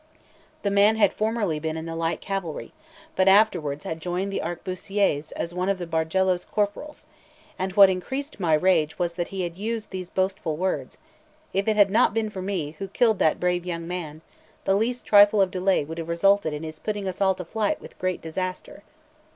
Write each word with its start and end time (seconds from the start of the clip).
The 0.63 0.71
man 0.71 0.95
had 0.95 1.13
formerly 1.13 1.59
been 1.59 1.77
in 1.77 1.85
the 1.85 1.95
light 1.95 2.21
cavalry, 2.21 2.73
but 3.15 3.27
afterwards 3.27 3.83
had 3.83 4.01
joined 4.01 4.33
the 4.33 4.41
arquebusiers 4.41 5.31
as 5.33 5.53
one 5.53 5.69
of 5.69 5.77
the 5.77 5.85
Bargello's 5.85 6.43
corporals; 6.43 7.05
and 7.59 7.73
what 7.73 7.87
increased 7.87 8.39
my 8.39 8.55
rage 8.55 8.97
was 8.97 9.13
that 9.13 9.27
he 9.27 9.43
had 9.43 9.59
used 9.59 9.91
these 9.91 10.09
boastful 10.09 10.57
words: 10.57 10.97
"If 11.53 11.67
it 11.67 11.75
had 11.75 11.91
not 11.91 12.15
been 12.15 12.31
for 12.31 12.41
me, 12.41 12.71
who 12.79 12.87
killed 12.87 13.19
that 13.19 13.39
brave 13.39 13.63
young 13.63 13.87
man, 13.87 14.21
the 14.65 14.73
least 14.73 15.05
trifle 15.05 15.39
of 15.39 15.51
delay 15.51 15.85
would 15.85 15.99
have 15.99 16.09
resulted 16.09 16.51
in 16.51 16.63
his 16.63 16.79
putting 16.79 17.07
us 17.07 17.21
all 17.21 17.35
to 17.35 17.45
flight 17.45 17.79
with 17.79 17.99
great 17.99 18.23
disaster." 18.23 18.81